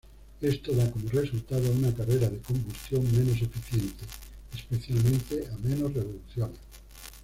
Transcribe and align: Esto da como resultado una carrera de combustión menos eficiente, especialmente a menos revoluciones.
Esto 0.41 0.71
da 0.73 0.89
como 0.91 1.07
resultado 1.09 1.69
una 1.73 1.93
carrera 1.93 2.27
de 2.27 2.39
combustión 2.39 3.03
menos 3.11 3.39
eficiente, 3.39 4.03
especialmente 4.51 5.47
a 5.53 5.55
menos 5.59 5.93
revoluciones. 5.93 6.57